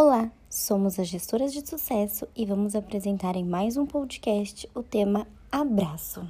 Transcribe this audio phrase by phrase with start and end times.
[0.00, 5.26] Olá, somos as gestoras de sucesso e vamos apresentar em mais um podcast o tema
[5.50, 6.24] abraço.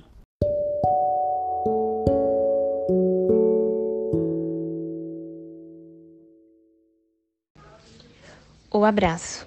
[8.72, 9.46] O abraço.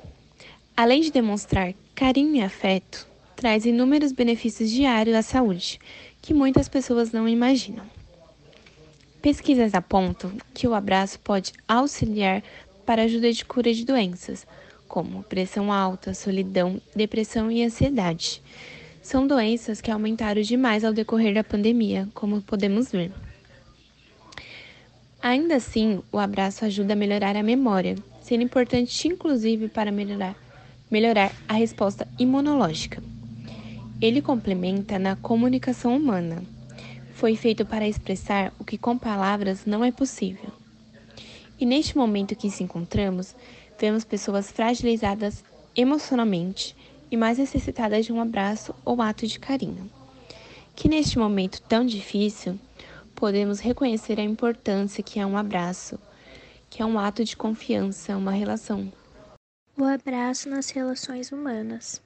[0.77, 5.79] Além de demonstrar carinho e afeto, traz inúmeros benefícios diários à saúde
[6.21, 7.88] que muitas pessoas não imaginam.
[9.19, 12.43] Pesquisas apontam que o abraço pode auxiliar
[12.86, 14.45] para ajuda de cura de doenças,
[14.88, 18.41] como pressão alta, solidão, depressão e ansiedade.
[19.02, 23.12] São doenças que aumentaram demais ao decorrer da pandemia, como podemos ver.
[25.22, 30.36] Ainda assim, o abraço ajuda a melhorar a memória, sendo importante inclusive para melhorar,
[30.89, 33.02] melhorar a resposta imunológica.
[34.02, 36.44] Ele complementa na comunicação humana,
[37.13, 40.50] foi feito para expressar o que com palavras não é possível.
[41.61, 43.35] E neste momento que se encontramos,
[43.79, 45.43] vemos pessoas fragilizadas
[45.75, 46.75] emocionalmente
[47.11, 49.88] e mais necessitadas de um abraço ou ato de carinho.
[50.75, 52.59] Que neste momento tão difícil,
[53.13, 55.99] podemos reconhecer a importância que é um abraço,
[56.67, 58.91] que é um ato de confiança, uma relação.
[59.77, 62.02] O abraço nas relações humanas.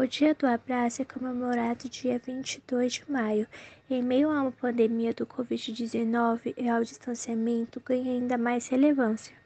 [0.00, 3.46] O Dia do Abraço é comemorado dia 22 de maio.
[3.90, 9.36] Em meio a uma pandemia do Covid-19 e ao distanciamento, ganha ainda mais relevância.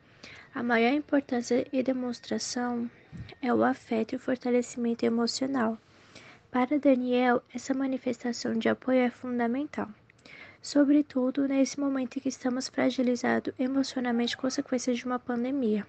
[0.55, 2.88] A maior importância e demonstração
[3.42, 5.77] é o afeto e o fortalecimento emocional.
[6.52, 9.88] Para Daniel, essa manifestação de apoio é fundamental,
[10.62, 15.84] sobretudo nesse momento em que estamos fragilizados emocionalmente consequências de uma pandemia.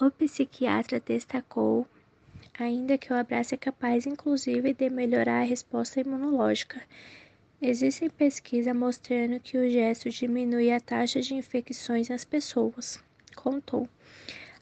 [0.00, 1.84] O psiquiatra destacou
[2.58, 6.82] ainda que o abraço é capaz, inclusive, de melhorar a resposta imunológica.
[7.62, 13.02] Existem pesquisas mostrando que o gesto diminui a taxa de infecções nas pessoas,
[13.34, 13.88] contou.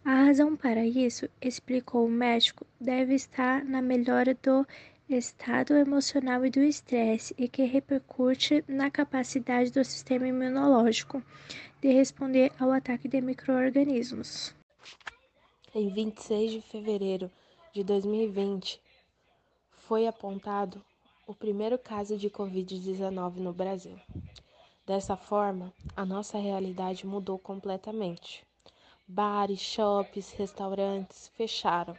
[0.05, 4.67] A razão para isso, explicou o médico, deve estar na melhora do
[5.08, 11.23] estado emocional e do estresse e que repercute na capacidade do sistema imunológico
[11.80, 14.55] de responder ao ataque de microorganismos.
[15.74, 17.30] Em 26 de fevereiro
[17.77, 18.81] de 2020,
[19.70, 20.83] foi apontado
[21.27, 24.01] o primeiro caso de Covid-19 no Brasil.
[24.87, 28.42] Dessa forma, a nossa realidade mudou completamente.
[29.07, 31.95] Bares, shoppings, restaurantes fecharam.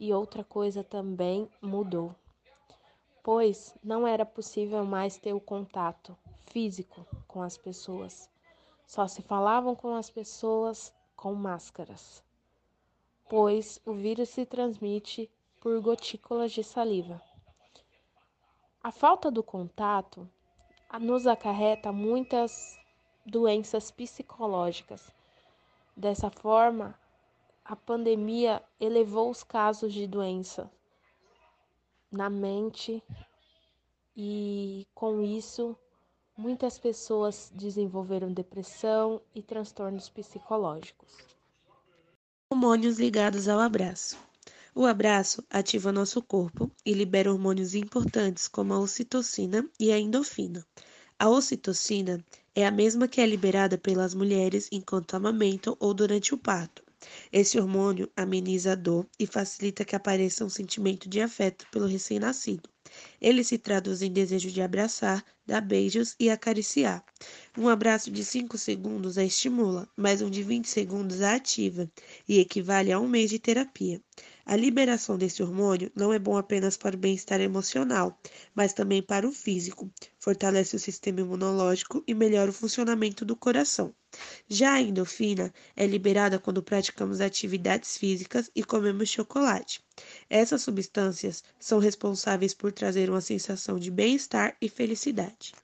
[0.00, 2.12] E outra coisa também mudou,
[3.22, 6.16] pois não era possível mais ter o contato
[6.46, 8.28] físico com as pessoas.
[8.84, 12.20] Só se falavam com as pessoas com máscaras
[13.28, 15.30] pois o vírus se transmite
[15.60, 17.20] por gotículas de saliva.
[18.82, 20.28] A falta do contato
[20.98, 22.78] nos acarreta muitas
[23.26, 25.12] doenças psicológicas.
[25.94, 26.98] Dessa forma,
[27.64, 30.70] a pandemia elevou os casos de doença
[32.10, 33.02] na mente
[34.16, 35.76] e com isso
[36.34, 41.37] muitas pessoas desenvolveram depressão e transtornos psicológicos
[42.50, 44.16] hormônios ligados ao abraço.
[44.74, 50.66] O abraço ativa nosso corpo e libera hormônios importantes como a ocitocina e a endorfina.
[51.18, 56.38] A ocitocina é a mesma que é liberada pelas mulheres enquanto amamentam ou durante o
[56.38, 56.82] parto.
[57.30, 62.68] Esse hormônio ameniza a dor e facilita que apareça um sentimento de afeto pelo recém-nascido.
[63.20, 67.04] Ele se traduz em desejo de abraçar, dar beijos e acariciar.
[67.56, 71.90] Um abraço de 5 segundos a estimula, mas um de 20 segundos a ativa
[72.28, 74.00] e equivale a um mês de terapia.
[74.44, 78.18] A liberação desse hormônio não é bom apenas para o bem-estar emocional,
[78.54, 79.90] mas também para o físico.
[80.18, 83.94] Fortalece o sistema imunológico e melhora o funcionamento do coração.
[84.48, 89.82] Já a endorfina é liberada quando praticamos atividades físicas e comemos chocolate.
[90.30, 95.54] Essas substâncias são responsáveis por trazer uma sensação de bem-estar e felicidade.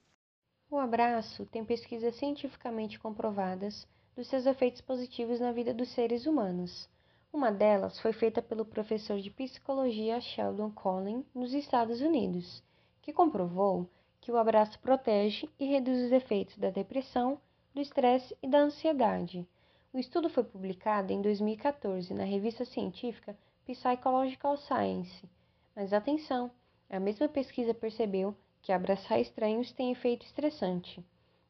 [0.71, 6.89] O abraço tem pesquisas cientificamente comprovadas dos seus efeitos positivos na vida dos seres humanos.
[7.31, 12.63] Uma delas foi feita pelo professor de psicologia Sheldon Collin nos Estados Unidos,
[13.03, 13.87] que comprovou
[14.19, 17.39] que o abraço protege e reduz os efeitos da depressão,
[17.73, 19.47] do estresse e da ansiedade.
[19.93, 23.37] O estudo foi publicado em 2014 na revista científica
[23.73, 25.27] Psychological Science.
[25.75, 26.51] Mas atenção,
[26.89, 31.03] a mesma pesquisa percebeu que abraçar estranhos tem efeito estressante.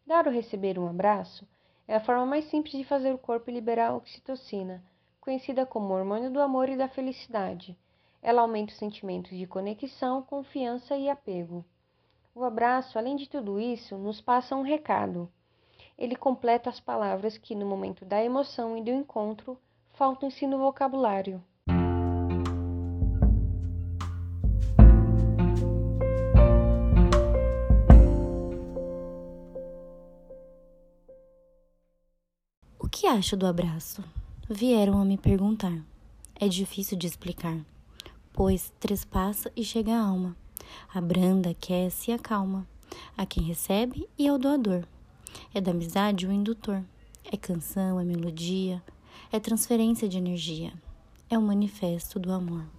[0.07, 1.47] Dar ou receber um abraço
[1.87, 4.83] é a forma mais simples de fazer o corpo liberar a oxitocina,
[5.19, 7.77] conhecida como hormônio do amor e da felicidade.
[8.21, 11.63] Ela aumenta os sentimentos de conexão, confiança e apego.
[12.33, 15.31] O abraço, além de tudo isso, nos passa um recado.
[15.97, 19.57] Ele completa as palavras que, no momento da emoção e do encontro,
[19.93, 21.43] falta o ensino vocabulário.
[32.95, 34.01] Que acho do abraço?
[34.49, 35.77] Vieram a me perguntar.
[36.33, 37.57] É difícil de explicar,
[38.31, 40.33] pois trespassa e chega à alma.
[40.93, 42.65] Abranda, aquece e acalma.
[43.17, 44.87] A quem recebe e ao doador.
[45.53, 46.81] É da amizade o indutor.
[47.29, 48.81] É canção, é melodia,
[49.29, 50.71] é transferência de energia.
[51.29, 52.65] É o manifesto do amor.